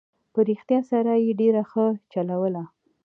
[0.33, 2.63] په رښتیا سره یې ډېره ښه چلوله.